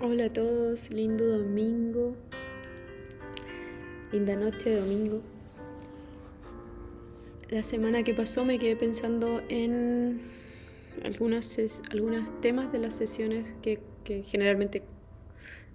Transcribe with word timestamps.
Hola 0.00 0.24
a 0.24 0.32
todos, 0.32 0.90
lindo 0.90 1.24
domingo, 1.24 2.16
linda 4.10 4.34
noche 4.34 4.70
de 4.70 4.80
domingo. 4.80 5.20
La 7.48 7.62
semana 7.62 8.02
que 8.02 8.12
pasó 8.12 8.44
me 8.44 8.58
quedé 8.58 8.74
pensando 8.74 9.40
en 9.48 10.20
algunos 11.04 11.56
temas 12.40 12.72
de 12.72 12.78
las 12.80 12.94
sesiones 12.94 13.46
que, 13.62 13.78
generalmente, 14.24 14.82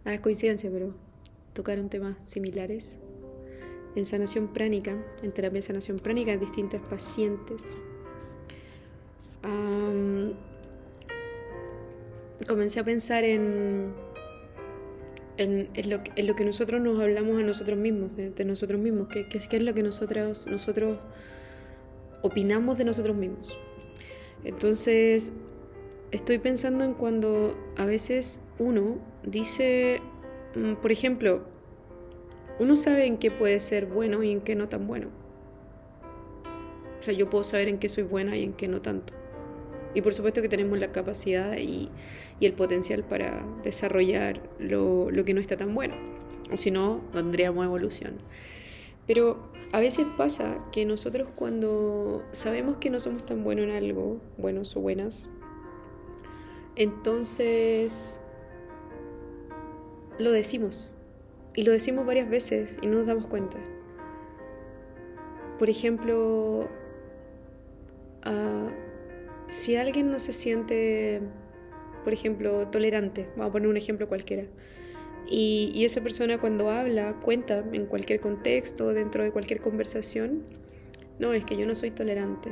nada 0.04 0.16
es 0.16 0.22
coincidencia, 0.22 0.70
pero 0.70 0.94
tocaron 1.54 1.90
temas 1.90 2.18
similares. 2.26 2.98
En 3.96 4.04
sanación 4.04 4.50
pránica, 4.50 5.02
en 5.24 5.32
terapia 5.32 5.60
de 5.60 5.62
sanación 5.62 5.98
pránica, 5.98 6.34
en 6.34 6.42
distintas 6.42 6.82
pacientes. 6.82 7.78
Comencé 12.50 12.80
a 12.80 12.84
pensar 12.84 13.24
en, 13.24 13.94
en, 15.40 15.90
lo, 15.90 16.36
que 16.36 16.46
nosotros 16.46 16.82
nos 16.82 17.00
hablamos 17.00 17.40
a 17.40 17.44
nosotros 17.44 17.78
mismos, 17.78 18.16
de, 18.16 18.46
nosotros 18.46 18.80
mismos, 18.80 19.08
qué 19.08 19.28
que, 19.28 19.38
es 19.38 19.64
lo 19.64 19.74
que 19.74 19.84
nosotros, 19.84 20.48
nosotros 20.48 21.00
opinamos 22.22 22.78
de 22.78 22.84
nosotros 22.84 23.16
mismos. 23.16 23.58
Entonces, 24.44 25.32
estoy 26.12 26.40
pensando 26.40 26.84
en 26.84 26.94
cuando 26.94 27.58
a 27.78 27.86
veces 27.86 28.42
uno 28.58 28.98
dice, 29.24 30.02
mm, 30.56 30.74
por 30.76 30.92
ejemplo, 30.92 31.46
uno 32.60 32.76
sabe 32.76 33.06
en 33.06 33.18
qué 33.18 33.32
puede 33.32 33.62
ser 33.62 33.86
bueno 33.86 34.22
y 34.24 34.32
en 34.32 34.42
qué 34.42 34.56
no 34.56 34.68
tan 34.68 34.88
bueno. 34.88 35.08
O 37.00 37.04
sea, 37.04 37.14
yo 37.14 37.30
puedo 37.30 37.46
saber 37.46 37.70
en 37.70 37.80
qué 37.80 37.88
soy 37.88 38.04
buena 38.04 38.36
y 38.36 38.44
en 38.44 38.52
qué 38.52 38.68
no 38.68 38.82
tanto. 38.82 39.14
Y 39.94 40.02
por 40.02 40.14
supuesto 40.14 40.42
que 40.42 40.50
tenemos 40.50 40.80
la 40.80 40.92
capacidad 40.92 41.58
y, 41.58 41.90
el 42.42 42.54
potencial 42.54 43.04
para 43.04 43.46
desarrollar 43.64 44.42
lo, 44.60 45.10
que 45.26 45.34
no 45.34 45.42
está 45.42 45.58
tan 45.58 45.74
bueno. 45.74 45.96
O 46.52 46.58
si 46.58 46.72
no, 46.72 47.02
no 47.14 47.22
tendríamos 47.22 47.66
evolución. 47.66 48.18
Pero 49.08 49.50
a 49.72 49.80
veces 49.80 50.06
pasa 50.18 50.58
que 50.72 50.86
nosotros 50.86 51.30
cuando 51.36 52.24
sabemos 52.32 52.78
que 52.78 52.90
no 52.90 53.00
somos 53.00 53.26
tan 53.26 53.44
buenos 53.44 53.66
en 53.66 53.72
algo, 53.72 54.22
buenos 54.38 54.76
o 54.76 54.82
buenas, 54.82 55.30
entonces 56.76 58.20
lo 60.18 60.32
decimos. 60.32 60.94
Y 61.56 61.64
lo 61.64 61.72
decimos 61.72 62.06
varias 62.06 62.30
veces 62.30 62.76
y 62.82 62.88
no 62.88 63.00
nos 63.00 63.08
damos 63.08 63.28
cuenta. 63.28 63.58
Por 65.58 65.70
ejemplo, 65.70 66.70
si 69.50 69.76
alguien 69.76 70.12
no 70.12 70.20
se 70.20 70.32
siente, 70.32 71.22
por 72.04 72.14
ejemplo, 72.14 72.68
tolerante, 72.68 73.30
vamos 73.36 73.50
a 73.50 73.52
poner 73.52 73.68
un 73.68 73.78
ejemplo 73.78 74.08
cualquiera, 74.08 74.46
y, 75.28 75.84
esa 75.86 76.02
persona 76.02 76.40
cuando 76.40 76.70
habla, 76.72 77.20
cuenta 77.22 77.64
en 77.74 77.86
cualquier 77.86 78.20
contexto, 78.20 78.94
dentro 78.94 79.24
de 79.24 79.32
cualquier 79.32 79.62
conversación, 79.62 80.44
no, 81.20 81.34
es 81.34 81.46
que 81.46 81.58
yo 81.58 81.68
no 81.68 81.76
soy 81.76 81.92
tolerante. 81.92 82.50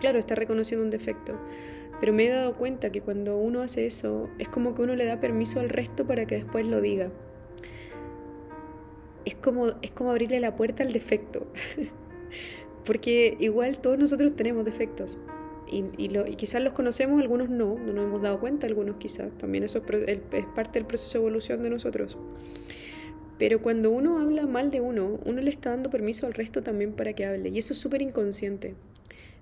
Claro, 0.00 0.18
está 0.18 0.34
reconociendo 0.34 0.84
un 0.84 0.90
defecto, 0.90 1.38
pero 2.00 2.12
me 2.12 2.26
he 2.26 2.30
dado 2.30 2.56
cuenta 2.56 2.90
que 2.90 3.00
cuando 3.00 3.36
uno 3.36 3.60
hace 3.60 3.86
eso, 3.86 4.28
es 4.38 4.48
como 4.48 4.74
que 4.74 4.82
uno 4.82 4.96
le 4.96 5.04
da 5.04 5.20
permiso 5.20 5.60
al 5.60 5.68
resto 5.68 6.06
para 6.06 6.26
que 6.26 6.36
después 6.36 6.66
lo 6.66 6.80
diga. 6.80 7.10
Es 9.24 9.34
como, 9.34 9.68
es 9.82 9.90
como 9.92 10.10
abrirle 10.10 10.40
la 10.40 10.56
puerta 10.56 10.82
al 10.82 10.92
defecto. 10.92 11.46
Porque 12.84 13.36
igual 13.38 13.78
todos 13.78 13.98
nosotros 13.98 14.34
tenemos 14.34 14.64
defectos 14.64 15.18
y, 15.70 16.08
quizás 16.36 16.62
los 16.62 16.72
conocemos, 16.72 17.20
algunos 17.20 17.48
no, 17.48 17.78
no 17.78 17.92
nos 17.92 18.04
hemos 18.04 18.22
dado 18.22 18.40
cuenta, 18.40 18.66
algunos 18.66 18.96
quizás. 18.96 19.30
También 19.38 19.64
eso 19.64 19.82
es, 20.06 20.18
parte 20.54 20.78
del 20.78 20.86
proceso 20.86 21.18
de 21.18 21.24
evolución 21.24 21.62
de 21.62 21.70
nosotros. 21.70 22.16
Pero 23.38 23.62
cuando 23.62 23.90
uno 23.90 24.18
habla 24.18 24.46
mal 24.46 24.70
de 24.70 24.80
uno, 24.80 25.20
uno 25.24 25.40
le 25.40 25.50
está 25.50 25.70
dando 25.70 25.90
permiso 25.90 26.26
al 26.26 26.34
resto 26.34 26.62
también 26.62 26.92
para 26.92 27.12
que 27.12 27.24
hable. 27.24 27.50
Y 27.50 27.58
eso 27.58 27.72
es 27.72 27.78
súper 27.78 28.02
inconsciente. 28.02 28.74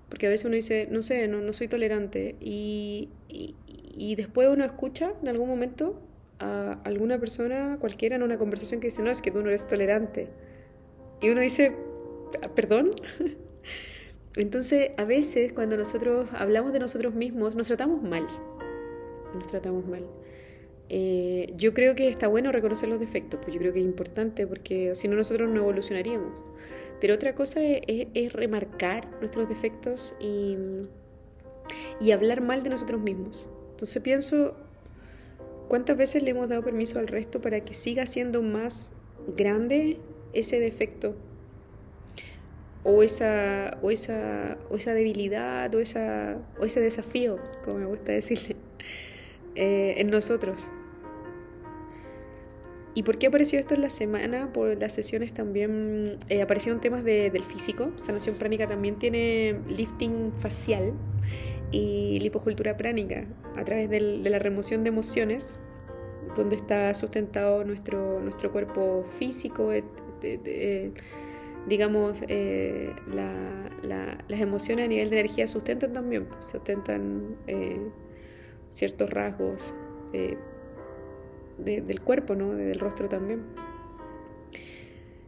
Porque 0.09 0.27
a 0.27 0.29
veces 0.29 0.45
uno 0.45 0.55
dice, 0.55 0.87
no 0.91 1.01
sé, 1.01 1.27
no, 1.27 1.41
no 1.41 1.53
soy 1.53 1.67
tolerante. 1.67 2.35
Y, 2.39 3.09
y, 3.27 4.15
después 4.15 4.49
uno 4.49 4.63
escucha 4.63 5.13
en 5.21 5.27
algún 5.27 5.49
momento 5.49 5.99
a 6.39 6.79
alguna 6.83 7.19
persona, 7.19 7.77
cualquiera, 7.79 8.15
en 8.15 8.23
una 8.23 8.37
conversación 8.37 8.79
que 8.79 8.87
dice, 8.87 9.01
no, 9.01 9.09
es 9.09 9.21
que 9.21 9.31
tú 9.31 9.41
no 9.41 9.49
eres 9.49 9.65
tolerante. 9.65 10.27
Y 11.21 11.29
uno 11.29 11.41
dice, 11.41 11.75
¿perdón? 12.55 12.91
Entonces, 14.37 14.91
a 14.97 15.03
veces 15.03 15.51
cuando 15.51 15.77
nosotros 15.77 16.27
hablamos 16.31 16.71
de 16.71 16.79
nosotros 16.79 17.15
mismos, 17.15 17.55
nos 17.55 17.67
tratamos 17.67 18.03
mal. 18.03 18.27
Nos 19.33 19.47
tratamos 19.47 19.85
mal. 19.87 20.05
Eh, 20.89 21.53
yo 21.57 21.73
creo 21.73 21.95
que 21.95 22.07
está 22.07 22.27
bueno 22.27 22.51
reconocer 22.51 22.87
los 22.87 22.99
defectos, 22.99 23.39
pues 23.41 23.53
yo 23.53 23.59
creo 23.59 23.73
que 23.73 23.79
es 23.79 23.85
importante 23.85 24.47
porque 24.47 24.93
si 24.95 25.07
no 25.07 25.15
nosotros 25.15 25.49
no 25.49 25.61
evolucionaríamos. 25.61 26.39
Pero 27.01 27.15
otra 27.15 27.33
cosa 27.33 27.61
es, 27.61 28.33
remarcar 28.33 29.09
nuestros 29.19 29.49
defectos 29.49 30.13
y, 30.19 30.55
y 31.99 32.11
hablar 32.11 32.41
mal 32.41 32.63
de 32.63 32.69
nosotros 32.69 33.01
mismos. 33.01 33.47
Entonces 33.71 34.01
pienso, 34.01 34.55
¿cuántas 35.67 35.97
veces 35.97 36.23
le 36.23 36.31
hemos 36.31 36.47
dado 36.47 36.63
permiso 36.63 36.99
al 36.99 37.07
resto 37.07 37.41
para 37.41 37.59
que 37.61 37.73
siga 37.73 38.05
siendo 38.05 38.41
más 38.43 38.93
grande 39.35 39.99
ese 40.33 40.59
defecto 40.59 41.15
o 42.89 43.03
esa, 43.03 43.77
o 43.81 43.91
esa, 43.91 44.57
o 44.69 44.77
esa 44.77 44.93
debilidad 44.93 45.75
o, 45.75 45.79
esa, 45.79 46.37
o 46.57 46.63
ese 46.63 46.79
desafío, 46.79 47.37
como 47.65 47.79
me 47.79 47.85
gusta 47.85 48.13
decirle, 48.13 48.55
eh, 49.55 49.95
en 49.97 50.07
nosotros. 50.07 50.69
¿Y 52.93 53.03
por 53.03 53.17
qué 53.17 53.27
apareció 53.27 53.59
esto 53.59 53.75
en 53.75 53.81
la 53.81 53.89
semana? 53.89 54.53
Por 54.53 54.79
las 54.79 54.93
sesiones 54.93 55.33
también 55.33 56.17
eh, 56.29 56.41
aparecieron 56.41 56.79
temas 56.79 57.03
del 57.03 57.43
físico. 57.43 57.91
Sanación 57.97 58.37
pránica 58.37 58.67
también 58.67 58.95
tiene 58.95 59.59
lifting 59.67 60.31
facial 60.39 60.93
y 61.69 62.19
lipocultura 62.21 62.77
pránica 62.77 63.25
a 63.57 63.65
través 63.65 63.89
de 63.89 63.99
la 63.99 64.39
remoción 64.39 64.83
de 64.83 64.89
emociones, 64.89 65.59
donde 66.35 66.55
está 66.55 66.93
sustentado 66.95 67.65
nuestro, 67.65 68.21
nuestro 68.21 68.51
cuerpo 68.51 69.05
físico, 69.11 69.71
digamos, 71.67 72.21
eh, 72.29 72.95
las 73.13 74.39
emociones 74.39 74.85
a 74.85 74.87
nivel 74.87 75.09
de 75.09 75.19
energía 75.19 75.47
sustentan 75.47 75.93
también, 75.93 76.25
pues, 76.25 76.45
sustentan 76.45 77.35
eh, 77.47 77.89
ciertos 78.69 79.09
rasgos 79.09 79.73
eh, 80.13 80.37
del 81.57 82.01
cuerpo, 82.01 82.35
¿no? 82.35 82.53
del 82.53 82.79
rostro 82.79 83.09
también. 83.09 83.41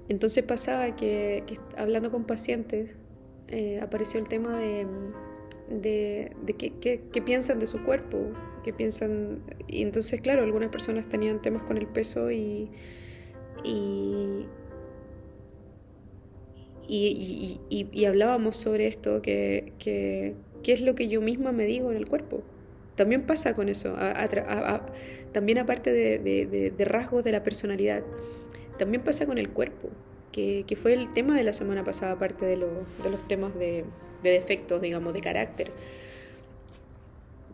Entonces 0.08 0.44
pasaba 0.44 0.96
que, 0.96 1.44
hablando 1.78 2.10
con 2.10 2.24
pacientes, 2.24 2.96
apareció 3.82 4.20
el 4.20 4.28
tema 4.28 4.58
de, 4.58 4.88
de, 5.70 6.56
qué, 6.58 7.22
piensan 7.22 7.60
de 7.60 7.68
su 7.68 7.84
cuerpo, 7.84 8.32
qué 8.64 8.74
piensan... 8.74 9.42
Y 9.68 9.82
entonces, 9.84 10.22
claro, 10.22 10.44
algunas 10.44 10.70
personas 10.70 11.08
tenían 11.08 11.42
temas 11.42 11.64
con 11.64 11.78
el 11.78 11.88
peso 11.88 12.32
y, 12.32 12.72
y, 16.90 18.06
hablábamos 18.06 18.58
sobre 18.58 18.88
esto, 18.88 19.22
que, 19.22 19.74
que, 19.80 20.36
es 20.66 20.82
lo 20.82 20.96
que 20.96 21.08
yo 21.08 21.22
misma 21.22 21.52
me 21.52 21.66
digo 21.66 21.92
en 21.92 21.98
el 21.98 22.08
cuerpo. 22.08 22.42
También 22.96 23.26
pasa 23.26 23.54
con 23.54 23.70
eso, 23.70 23.96
también 25.32 25.60
aparte 25.60 25.94
de, 25.94 26.86
rasgos 26.86 27.24
de 27.24 27.32
la 27.32 27.44
personalidad, 27.44 28.04
también 28.78 29.04
pasa 29.04 29.26
con 29.26 29.38
el 29.38 29.50
cuerpo, 29.50 29.90
que, 30.32 30.66
fue 30.82 30.94
el 30.94 31.14
tema 31.14 31.36
de 31.36 31.44
la 31.44 31.54
semana 31.54 31.84
pasada, 31.84 32.14
aparte 32.14 32.46
de, 32.46 32.58
de 32.58 33.10
los 33.10 33.28
temas 33.28 33.58
de, 33.58 33.86
defectos, 34.24 34.82
digamos, 34.82 35.14
de 35.14 35.22
carácter. 35.22 35.72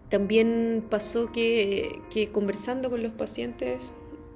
También 0.09 0.83
pasó 0.89 1.31
que 1.31 1.99
conversando 2.31 2.89
con 2.89 3.03
los 3.03 3.11
pacientes 3.11 3.91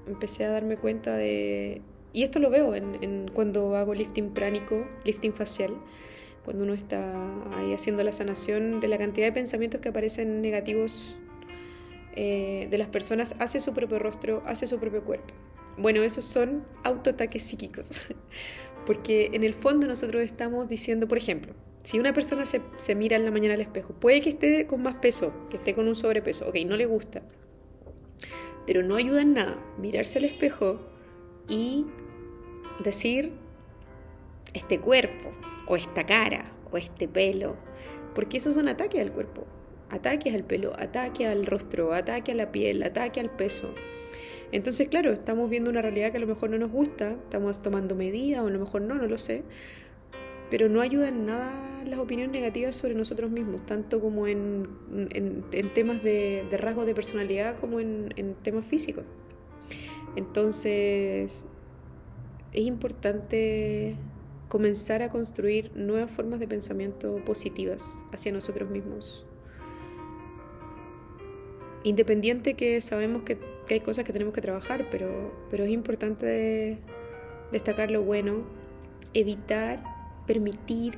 empecé 0.07 0.43
a 0.43 0.51
darme 0.51 0.75
cuenta 0.77 1.15
de 1.15 1.81
y 2.11 2.23
esto 2.23 2.39
lo 2.39 2.49
veo 2.49 2.75
en, 2.75 3.29
cuando 3.33 3.75
hago 3.75 3.93
lifting 3.93 4.31
pránico, 4.31 4.87
lifting 5.05 5.33
facial, 5.33 5.73
cuando 6.43 6.63
uno 6.63 6.73
está 6.73 7.13
ahí 7.57 7.73
haciendo 7.73 8.03
la 8.03 8.11
sanación 8.11 8.79
de 8.79 8.87
la 8.87 8.97
cantidad 8.97 9.27
de 9.27 9.31
pensamientos 9.31 9.81
que 9.81 9.89
aparecen 9.89 10.41
negativos 10.41 11.15
eh, 12.15 12.67
de 12.71 12.77
las 12.77 12.87
personas 12.87 13.35
hacia 13.39 13.61
su 13.61 13.73
propio 13.73 13.99
rostro, 13.99 14.41
hacia 14.45 14.67
su 14.67 14.79
propio 14.79 15.03
cuerpo. 15.03 15.33
Bueno, 15.77 16.01
esos 16.01 16.25
son 16.25 16.65
autoataques 16.83 17.43
psíquicos, 17.43 17.91
porque 18.85 19.29
en 19.33 19.43
el 19.43 19.53
fondo 19.53 19.87
nosotros 19.87 20.23
estamos 20.23 20.67
diciendo, 20.67 21.07
por 21.07 21.19
ejemplo, 21.19 21.53
si 21.83 21.99
una 21.99 22.13
persona 22.13 22.45
se, 22.45 22.61
se 22.77 22.95
mira 22.95 23.15
en 23.15 23.25
la 23.25 23.31
mañana 23.31 23.53
al 23.53 23.61
espejo, 23.61 23.93
puede 23.93 24.19
que 24.19 24.29
esté 24.29 24.65
con 24.65 24.81
más 24.81 24.95
peso, 24.95 25.31
que 25.49 25.57
esté 25.57 25.75
con 25.75 25.87
un 25.87 25.95
sobrepeso, 25.95 26.49
ok, 26.49 26.55
no 26.65 26.75
le 26.75 26.87
gusta, 26.87 27.21
pero 28.65 28.83
no 28.83 28.95
ayuda 28.95 29.21
en 29.21 29.33
nada 29.33 29.57
mirarse 29.77 30.17
al 30.17 30.25
espejo 30.25 30.88
y 31.49 31.85
decir 32.83 33.33
este 34.53 34.79
cuerpo, 34.79 35.31
o 35.67 35.75
esta 35.75 36.05
cara, 36.05 36.51
o 36.71 36.77
este 36.77 37.07
pelo, 37.07 37.55
porque 38.15 38.37
esos 38.37 38.55
son 38.55 38.67
ataques 38.67 39.01
al 39.01 39.11
cuerpo, 39.11 39.45
ataques 39.89 40.33
al 40.33 40.43
pelo, 40.43 40.73
ataque 40.77 41.27
al 41.27 41.45
rostro, 41.45 41.93
ataque 41.93 42.31
a 42.31 42.35
la 42.35 42.51
piel, 42.51 42.83
ataque 42.83 43.19
al 43.19 43.29
peso. 43.29 43.73
Entonces, 44.51 44.89
claro, 44.89 45.11
estamos 45.11 45.49
viendo 45.49 45.69
una 45.69 45.81
realidad 45.81 46.11
que 46.11 46.17
a 46.17 46.21
lo 46.21 46.27
mejor 46.27 46.49
no 46.49 46.57
nos 46.57 46.71
gusta, 46.71 47.11
estamos 47.11 47.61
tomando 47.61 47.95
medidas 47.95 48.41
o 48.41 48.47
a 48.47 48.49
lo 48.49 48.59
mejor 48.59 48.81
no, 48.81 48.95
no 48.95 49.05
lo 49.05 49.19
sé, 49.19 49.43
pero 50.49 50.69
no 50.69 50.81
ayudan 50.81 51.19
en 51.19 51.25
nada 51.27 51.83
las 51.85 51.99
opiniones 51.99 52.33
negativas 52.33 52.75
sobre 52.75 52.95
nosotros 52.95 53.29
mismos, 53.29 53.65
tanto 53.65 54.01
como 54.01 54.27
en, 54.27 54.67
temas 55.75 56.01
de, 56.01 56.47
rasgos 56.51 56.87
de 56.87 56.95
personalidad 56.95 57.57
como 57.59 57.79
en, 57.79 58.11
en 58.15 58.33
temas 58.35 58.65
físicos. 58.65 59.05
Entonces, 60.15 61.45
es 62.53 62.63
importante 62.63 63.95
comenzar 64.47 65.03
a 65.03 65.09
construir 65.09 65.71
nuevas 65.75 66.09
formas 66.09 66.39
de 66.39 66.47
pensamiento 66.47 67.23
positivas 67.23 68.03
hacia 68.11 68.31
nosotros 68.31 68.69
mismos. 68.69 69.25
Independiente 71.83 72.55
que 72.55 72.81
sabemos 72.81 73.23
que, 73.23 73.37
hay 73.69 73.79
cosas 73.81 74.03
que 74.03 74.11
tenemos 74.11 74.33
que 74.33 74.41
trabajar, 74.41 74.87
pero, 74.89 75.31
pero 75.51 75.63
es 75.63 75.69
importante 75.69 76.79
destacar 77.51 77.91
lo 77.91 78.03
bueno, 78.03 78.43
evitar, 79.13 79.83
permitir 80.25 80.97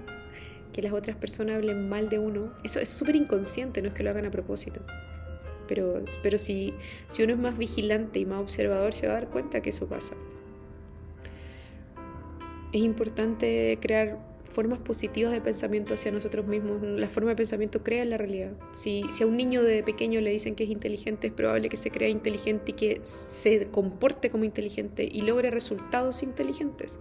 que 0.71 0.81
las 0.81 0.93
otras 0.93 1.17
personas 1.17 1.57
hablen 1.57 1.89
mal 1.89 2.09
de 2.09 2.17
uno. 2.17 2.53
Eso 2.63 2.79
es 2.79 2.89
súper 2.89 3.17
inconsciente, 3.17 3.81
no 3.81 3.89
es 3.89 3.93
que 3.93 4.03
lo 4.03 4.09
hagan 4.09 4.25
a 4.25 4.31
propósito. 4.31 4.81
Pero, 5.71 6.03
pero 6.21 6.37
si, 6.37 6.73
si 7.07 7.23
uno 7.23 7.31
es 7.31 7.39
más 7.39 7.57
vigilante 7.57 8.19
y 8.19 8.25
más 8.25 8.41
observador, 8.41 8.93
se 8.93 9.07
va 9.07 9.13
a 9.13 9.21
dar 9.21 9.29
cuenta 9.29 9.61
que 9.61 9.69
eso 9.69 9.87
pasa 9.87 10.15
es 12.71 12.81
importante 12.81 13.77
crear 13.81 14.17
formas 14.43 14.79
positivas 14.79 15.31
de 15.31 15.39
pensamiento 15.39 15.93
hacia 15.93 16.11
nosotros 16.11 16.45
mismos. 16.45 16.81
La 16.81 17.07
forma 17.07 17.29
de 17.29 17.35
pensamiento 17.37 17.83
crea 17.83 18.03
la 18.05 18.17
realidad. 18.17 18.51
Si, 18.73 19.03
si, 19.11 19.23
a 19.23 19.27
un 19.27 19.37
niño 19.37 19.63
de 19.63 19.81
pequeño 19.83 20.19
le 20.19 20.31
dicen 20.31 20.55
que 20.55 20.65
es 20.65 20.69
inteligente, 20.69 21.27
es 21.27 21.33
probable 21.33 21.69
que 21.69 21.77
se 21.77 21.89
crea 21.89 22.09
inteligente 22.09 22.71
y 22.71 22.73
que 22.73 22.99
se 23.03 23.67
comporte 23.67 24.29
como 24.29 24.43
inteligente 24.43 25.07
y 25.09 25.21
logre 25.21 25.51
resultados 25.51 26.21
inteligentes. 26.21 26.99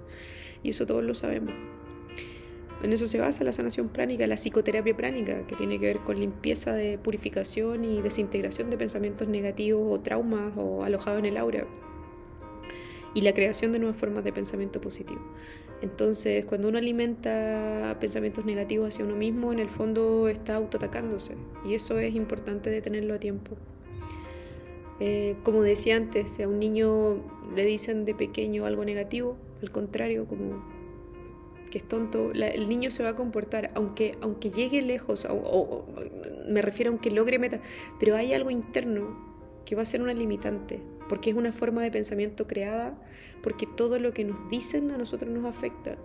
Y 0.62 0.70
eso 0.70 0.87
todos 0.87 1.02
lo 1.02 1.14
sabemos. 1.14 1.55
En 2.82 2.92
eso 2.92 3.06
se 3.06 3.18
basa 3.18 3.44
la 3.44 3.52
sanación 3.52 3.88
pránica, 3.88 4.26
la 4.26 4.36
psicoterapia 4.36 4.96
pránica, 4.96 5.46
que 5.46 5.54
tiene 5.54 5.78
que 5.78 5.86
ver 5.86 5.98
con 5.98 6.18
limpieza 6.18 6.72
de 6.72 6.96
purificación 6.96 7.84
y 7.84 8.00
desintegración 8.00 8.70
de 8.70 8.78
pensamientos 8.78 9.28
negativos 9.28 9.82
o 9.86 10.00
traumas 10.00 10.52
o 10.56 10.82
alojados 10.84 11.18
en 11.18 11.26
el 11.26 11.36
aura 11.36 11.66
y 13.12 13.22
la 13.22 13.34
creación 13.34 13.72
de 13.72 13.80
nuevas 13.80 13.98
formas 13.98 14.24
de 14.24 14.32
pensamiento 14.32 14.80
positivo. 14.80 15.20
Entonces, 15.82 16.44
cuando 16.44 16.68
uno 16.68 16.78
alimenta 16.78 17.96
pensamientos 18.00 18.44
negativos 18.44 18.88
hacia 18.88 19.04
uno 19.04 19.16
mismo, 19.16 19.52
en 19.52 19.58
el 19.58 19.68
fondo 19.68 20.28
está 20.28 20.56
autoatacándose 20.56 21.34
y 21.66 21.74
eso 21.74 21.98
es 21.98 22.14
importante 22.14 22.70
de 22.70 22.80
tenerlo 22.80 23.14
a 23.14 23.18
tiempo. 23.18 23.56
Eh, 25.00 25.36
como 25.42 25.62
decía 25.62 25.96
antes, 25.96 26.32
si 26.32 26.42
a 26.42 26.48
un 26.48 26.58
niño 26.58 27.16
le 27.54 27.64
dicen 27.64 28.04
de 28.04 28.14
pequeño 28.14 28.66
algo 28.66 28.84
negativo, 28.84 29.36
al 29.62 29.70
contrario, 29.70 30.26
como 30.26 30.62
que 31.70 31.78
es 31.78 31.88
tonto, 31.88 32.32
el 32.32 32.69
niño 32.69 32.90
se 32.90 33.02
va 33.02 33.11
a 33.11 33.17
comportar, 33.17 33.70
aunque, 33.75 34.19
aunque 34.20 34.50
llegue 34.50 34.82
lejos, 34.82 35.26
o, 35.31 35.87
me 36.49 36.62
refiero 36.62 36.90
aunque 36.90 37.11
logre 37.11 37.38
meta, 37.38 37.61
pero 37.99 38.17
hay 38.17 38.34
algo 38.34 38.50
interno 38.50 39.31
que 39.64 39.76
va 39.76 39.82
a 39.82 39.87
ser 39.87 40.02
una 40.02 40.12
limitante, 40.12 40.81
porque 41.08 41.31
es 41.31 41.37
una 41.37 41.52
forma 41.52 41.82
de 41.82 41.90
pensamiento 41.90 42.46
creada, 42.46 43.00
porque 43.43 43.67
todo 43.67 43.99
lo 43.99 44.12
que 44.12 44.25
nos 44.25 44.50
dicen 44.50 44.90
a 44.90 44.99
nosotros 44.99 45.31
nos 45.31 45.44
afecta, 45.44 45.96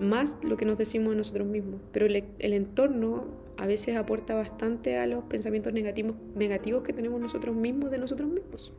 más 0.00 0.38
lo 0.42 0.56
que 0.56 0.64
nos 0.64 0.76
decimos 0.76 1.12
a 1.12 1.16
nosotros 1.16 1.46
mismos. 1.46 1.80
Pero 1.92 2.06
el, 2.06 2.52
entorno 2.52 3.24
a 3.56 3.66
veces 3.66 3.96
aporta 3.96 4.34
bastante 4.34 4.98
a 4.98 5.06
los 5.06 5.24
pensamientos 5.24 5.72
negativos, 5.72 6.82
que 6.82 6.92
tenemos 6.92 7.20
nosotros 7.20 7.56
mismos 7.56 7.90
de 7.90 7.98
nosotros 7.98 8.30
mismos. 8.30 8.72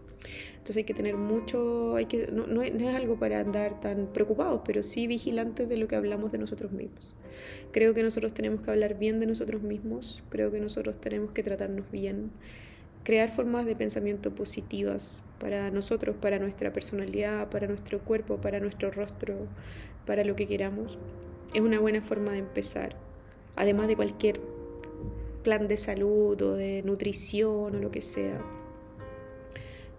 Entonces 0.51 0.77
hay 0.77 0.83
que 0.83 0.93
tener 0.93 1.15
mucho, 1.15 1.95
hay 1.95 2.05
que, 2.05 2.31
no 2.31 2.61
es 2.61 2.95
algo 2.95 3.17
para 3.17 3.39
andar 3.39 3.79
tan 3.81 4.07
preocupados, 4.13 4.61
pero 4.65 4.83
sí 4.83 5.07
vigilantes 5.07 5.67
de 5.67 5.77
lo 5.77 5.87
que 5.87 5.95
hablamos 5.95 6.31
de 6.31 6.37
nosotros 6.37 6.71
mismos. 6.71 7.15
Creo 7.71 7.93
que 7.93 8.03
nosotros 8.03 8.33
tenemos 8.33 8.61
que 8.61 8.69
hablar 8.69 8.99
bien 8.99 9.19
de 9.19 9.25
nosotros 9.25 9.61
mismos, 9.61 10.23
creo 10.29 10.51
que 10.51 10.59
nosotros 10.59 11.01
tenemos 11.01 11.31
que 11.31 11.43
tratarnos 11.43 11.89
bien 11.91 12.31
crear 13.07 13.31
formas 13.31 13.65
de 13.65 13.73
pensamiento 13.73 14.35
positivas 14.35 15.23
para 15.39 15.71
nosotros, 15.71 16.17
para 16.19 16.39
nuestra 16.39 16.73
personalidad, 16.73 17.49
para 17.49 17.65
nuestro 17.65 17.99
cuerpo, 17.99 18.41
para 18.41 18.59
nuestro 18.59 18.91
rostro, 18.91 19.47
para 20.07 20.23
lo 20.23 20.35
que 20.35 20.47
queramos, 20.47 20.97
es 21.53 21.61
una 21.61 21.79
buena 21.79 22.01
forma 22.01 22.31
de 22.31 22.39
empezar. 22.39 22.95
Además 23.55 23.87
de 23.87 23.95
cualquier 23.95 24.41
plan 25.43 25.67
de 25.67 25.77
salud 25.77 26.41
o 26.41 26.55
de 26.55 26.81
nutrición 26.83 27.75
o 27.75 27.79
lo 27.79 27.91
que 27.91 28.01
sea, 28.01 28.41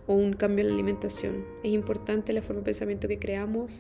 o 0.09 0.15
un 0.15 0.33
cambio 0.33 0.63
en 0.63 0.69
la 0.71 0.75
alimentación. 0.75 1.45
Es 1.63 1.71
importante 1.71 2.33
la 2.33 2.43
forma 2.43 2.63
de 2.63 2.65
pensamiento 2.65 3.07
que 3.07 3.21
creamos 3.21 3.71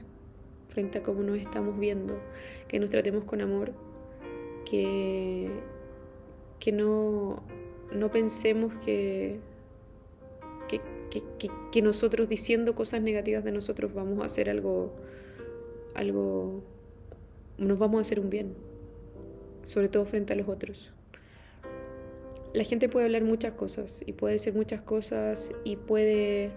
frente 0.68 0.98
a 0.98 1.02
cómo 1.02 1.22
nos 1.22 1.38
estamos 1.38 1.76
viendo, 1.78 2.20
que 2.68 2.78
nos 2.78 2.90
tratemos 2.90 3.24
con 3.24 3.40
amor, 3.40 3.72
que, 4.64 5.50
que 6.60 6.70
no 6.70 7.42
no 7.92 8.10
pensemos 8.10 8.74
que, 8.84 9.38
que, 10.68 11.82
nosotros 11.82 12.28
diciendo 12.28 12.74
cosas 12.74 13.00
negativas 13.00 13.44
de 13.44 13.52
nosotros 13.52 13.94
vamos 13.94 14.20
a 14.20 14.26
hacer 14.26 14.50
algo, 14.50 14.92
algo, 15.98 16.62
nos 17.58 17.78
vamos 17.78 17.98
a 17.98 18.00
hacer 18.02 18.20
un 18.20 18.30
bien, 18.30 18.54
sobre 19.62 19.88
todo 19.88 20.04
frente 20.06 20.32
a 20.32 20.36
los 20.36 20.48
otros. 20.48 20.92
La 22.54 22.64
gente 22.64 22.88
puede 22.88 23.06
hablar 23.06 23.24
muchas 23.24 23.52
cosas 23.52 24.02
y 24.06 24.12
puede 24.12 24.34
decir 24.34 24.54
muchas 24.54 24.80
cosas 24.80 25.52
y 25.64 25.76
puede 25.76 26.50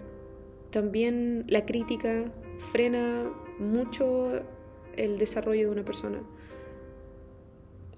también 0.70 1.44
la 1.48 1.66
crítica 1.66 2.32
frena 2.72 3.30
mucho 3.58 4.40
el 4.96 5.18
desarrollo 5.18 5.66
de 5.66 5.72
una 5.72 5.84
persona 5.84 6.22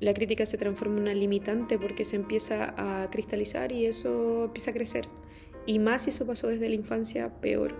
la 0.04 0.12
crítica 0.12 0.44
se 0.44 0.58
transforma 0.58 0.96
en 0.96 1.02
una 1.02 1.14
limitante 1.14 1.78
porque 1.78 2.04
se 2.04 2.16
empieza 2.16 2.74
a 2.76 3.08
cristalizar 3.10 3.72
y 3.72 3.86
eso 3.86 4.44
empieza 4.44 4.70
a 4.70 4.74
crecer. 4.74 5.08
Y 5.66 5.78
más 5.78 6.02
si 6.02 6.10
eso 6.10 6.26
pasó 6.26 6.48
desde 6.48 6.68
la 6.68 6.74
infancia, 6.74 7.30
peor. 7.40 7.74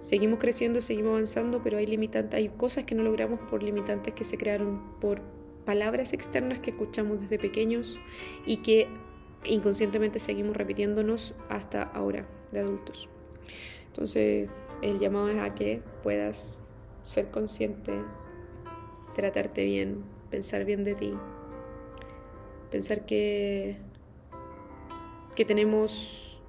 Seguimos 0.00 0.38
creciendo, 0.38 0.80
seguimos 0.80 1.10
avanzando, 1.10 1.62
pero 1.62 1.76
hay 1.76 1.86
limitantes, 1.86 2.34
hay 2.34 2.48
cosas 2.48 2.84
que 2.84 2.94
no 2.94 3.02
logramos 3.02 3.38
por 3.50 3.62
limitantes 3.62 4.14
que 4.14 4.24
se 4.24 4.38
crearon 4.38 4.80
por 4.98 5.20
palabras 5.66 6.14
externas 6.14 6.58
que 6.60 6.70
escuchamos 6.70 7.20
desde 7.20 7.38
pequeños 7.38 7.98
y 8.46 8.58
que 8.58 8.88
inconscientemente 9.44 10.18
seguimos 10.18 10.56
repitiéndonos 10.56 11.34
hasta 11.50 11.82
ahora, 11.82 12.26
de 12.50 12.60
adultos. 12.60 13.10
Entonces, 13.88 14.48
el 14.80 14.98
llamado 14.98 15.28
es 15.28 15.38
a 15.38 15.54
que 15.54 15.82
puedas 16.02 16.62
ser 17.02 17.30
consciente, 17.30 17.92
tratarte 19.14 19.66
bien, 19.66 20.02
pensar 20.30 20.64
bien 20.64 20.82
de 20.82 20.94
ti, 20.94 21.12
pensar 22.70 23.04
que, 23.04 23.76
que 25.36 25.44
tenemos 25.44 26.40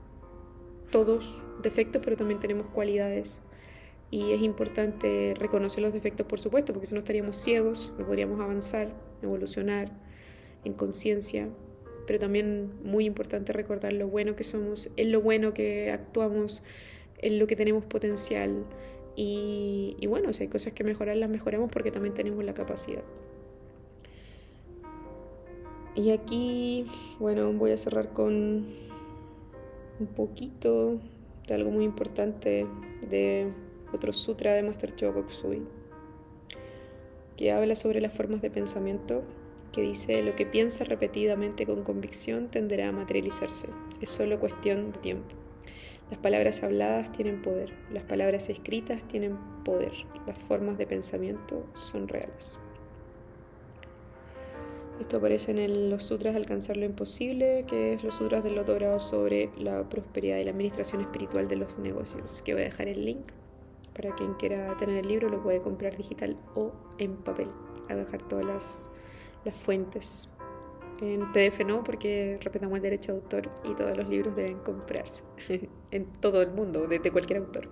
todos 0.89 1.40
defectos, 1.61 2.01
pero 2.03 2.17
también 2.17 2.39
tenemos 2.39 2.69
cualidades. 2.69 3.41
Y 4.09 4.33
es 4.33 4.41
importante 4.41 5.33
reconocer 5.37 5.81
los 5.81 5.93
defectos, 5.93 6.25
por 6.27 6.39
supuesto, 6.39 6.73
porque 6.73 6.87
si 6.87 6.93
no 6.93 6.99
estaríamos 6.99 7.37
ciegos, 7.37 7.93
no 7.97 8.05
podríamos 8.05 8.41
avanzar, 8.41 8.89
evolucionar 9.21 9.89
en 10.65 10.73
conciencia. 10.73 11.47
Pero 12.07 12.19
también 12.19 12.71
muy 12.83 13.05
importante 13.05 13.53
recordar 13.53 13.93
lo 13.93 14.07
bueno 14.07 14.35
que 14.35 14.43
somos, 14.43 14.89
en 14.97 15.11
lo 15.11 15.21
bueno 15.21 15.53
que 15.53 15.91
actuamos, 15.91 16.61
en 17.19 17.39
lo 17.39 17.47
que 17.47 17.55
tenemos 17.55 17.85
potencial. 17.85 18.65
Y, 19.15 19.95
y 19.99 20.07
bueno, 20.07 20.33
si 20.33 20.43
hay 20.43 20.49
cosas 20.49 20.73
que 20.73 20.83
mejorar, 20.83 21.15
las 21.15 21.29
mejoramos 21.29 21.71
porque 21.71 21.91
también 21.91 22.13
tenemos 22.13 22.43
la 22.43 22.53
capacidad. 22.53 23.03
Y 25.95 26.11
aquí, 26.11 26.85
bueno, 27.19 27.51
voy 27.53 27.71
a 27.71 27.77
cerrar 27.77 28.13
con 28.13 28.65
un 29.99 30.07
poquito 30.15 30.99
algo 31.53 31.71
muy 31.71 31.85
importante 31.85 32.65
de 33.09 33.51
otro 33.93 34.13
sutra 34.13 34.53
de 34.53 34.63
Master 34.63 34.95
Chogo 34.95 35.21
Koksui, 35.21 35.61
que 37.37 37.51
habla 37.51 37.75
sobre 37.75 38.01
las 38.01 38.13
formas 38.13 38.41
de 38.41 38.49
pensamiento, 38.49 39.21
que 39.71 39.81
dice 39.81 40.21
lo 40.21 40.35
que 40.35 40.45
piensa 40.45 40.83
repetidamente 40.83 41.65
con 41.65 41.83
convicción 41.83 42.47
tenderá 42.47 42.89
a 42.89 42.91
materializarse, 42.91 43.67
es 44.01 44.09
solo 44.09 44.39
cuestión 44.39 44.91
de 44.91 44.99
tiempo. 44.99 45.35
Las 46.09 46.19
palabras 46.19 46.61
habladas 46.61 47.11
tienen 47.13 47.41
poder, 47.41 47.73
las 47.89 48.03
palabras 48.03 48.49
escritas 48.49 49.07
tienen 49.07 49.37
poder, 49.63 49.93
las 50.27 50.37
formas 50.37 50.77
de 50.77 50.85
pensamiento 50.85 51.65
son 51.73 52.07
reales. 52.09 52.59
Esto 55.01 55.17
aparece 55.17 55.49
en 55.51 55.89
los 55.89 56.03
sutras 56.03 56.35
de 56.35 56.39
alcanzar 56.39 56.77
lo 56.77 56.85
imposible, 56.85 57.65
que 57.67 57.93
es 57.93 58.03
los 58.03 58.13
sutras 58.13 58.43
del 58.43 58.53
loto 58.53 58.99
sobre 58.99 59.49
la 59.57 59.89
prosperidad 59.89 60.37
y 60.37 60.43
la 60.43 60.51
administración 60.51 61.01
espiritual 61.01 61.47
de 61.47 61.55
los 61.55 61.79
negocios, 61.79 62.43
que 62.43 62.53
voy 62.53 62.61
a 62.61 62.65
dejar 62.65 62.87
el 62.87 63.03
link 63.03 63.25
para 63.95 64.13
quien 64.13 64.35
quiera 64.35 64.77
tener 64.77 64.97
el 64.97 65.07
libro, 65.07 65.27
lo 65.27 65.41
puede 65.41 65.59
comprar 65.59 65.97
digital 65.97 66.37
o 66.53 66.71
en 66.99 67.15
papel. 67.15 67.47
A 67.89 67.95
dejar 67.95 68.21
todas 68.21 68.45
las, 68.45 68.89
las 69.43 69.55
fuentes 69.55 70.29
En 71.01 71.31
PDF 71.33 71.65
no, 71.65 71.83
porque 71.83 72.37
respetamos 72.39 72.75
el 72.75 72.83
derecho 72.83 73.13
de 73.13 73.17
autor 73.21 73.49
y 73.63 73.73
todos 73.73 73.97
los 73.97 74.07
libros 74.07 74.35
deben 74.35 74.59
comprarse 74.59 75.23
en 75.91 76.05
todo 76.21 76.43
el 76.43 76.51
mundo, 76.51 76.85
desde 76.87 77.09
cualquier 77.09 77.39
autor. 77.39 77.69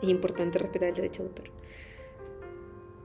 Es 0.00 0.08
importante 0.08 0.60
respetar 0.60 0.90
el 0.90 0.94
derecho 0.94 1.24
de 1.24 1.28
autor. 1.28 1.50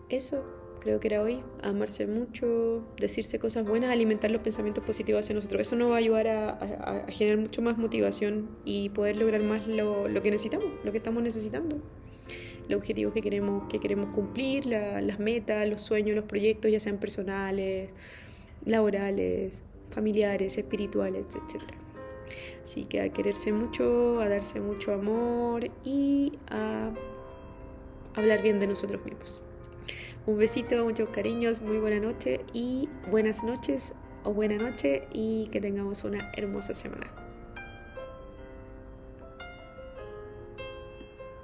Eso 0.10 0.46
creo 0.80 1.00
que 1.00 1.08
era 1.08 1.22
hoy, 1.22 1.42
amarse 1.62 2.08
mucho, 2.08 2.84
decirse 2.98 3.40
cosas 3.40 3.66
buenas, 3.66 3.92
alimentar 3.92 4.32
los 4.32 4.42
pensamientos 4.42 4.84
positivos 4.84 5.26
hacia 5.26 5.36
nosotros. 5.36 5.62
Eso 5.62 5.76
nos 5.76 5.92
va 5.92 5.96
a 5.96 5.98
ayudar 5.98 6.28
a, 6.28 7.06
generar 7.10 7.40
mucho 7.40 7.62
más 7.62 7.78
motivación 7.78 8.50
y 8.66 8.90
poder 8.90 9.18
lograr 9.18 9.42
más 9.44 9.68
lo, 9.68 10.08
lo, 10.08 10.22
que 10.22 10.32
necesitamos, 10.32 10.68
lo 10.84 10.92
que 10.92 10.98
estamos 10.98 11.24
necesitando. 11.24 11.78
Los 12.68 12.80
objetivos 12.80 13.14
que 13.14 13.22
queremos, 13.22 13.68
que 13.70 13.80
queremos 13.80 14.14
cumplir, 14.14 14.66
las 14.66 15.20
metas, 15.20 15.68
los 15.70 15.82
sueños, 15.82 16.16
los 16.16 16.26
proyectos, 16.26 16.72
ya 16.72 16.80
sean 16.80 16.98
personales, 16.98 17.90
laborales, 18.66 19.62
familiares, 19.92 20.58
espirituales, 20.58 21.28
etc. 21.28 21.64
Así 22.64 22.84
que 22.84 23.00
a 23.02 23.10
quererse 23.10 23.54
mucho, 23.54 24.20
a 24.20 24.28
darse 24.28 24.60
mucho 24.60 24.94
amor 24.94 25.70
y 25.86 26.34
a 26.50 26.92
hablar 28.16 28.42
bien 28.42 28.60
de 28.60 28.68
nosotros 28.68 29.06
mismos. 29.06 29.42
Un 30.28 30.38
besito, 30.38 30.84
muchos 30.84 31.08
cariños, 31.08 31.62
muy 31.62 31.78
buena 31.78 32.02
noche 32.02 32.42
y 32.52 32.90
buenas 33.10 33.46
noches 33.46 33.94
o 34.26 34.34
buena 34.34 34.58
noche 34.58 35.08
y 35.14 35.48
que 35.54 35.62
tengamos 35.62 36.04
una 36.04 36.34
hermosa 36.36 36.76
semana. 36.76 37.27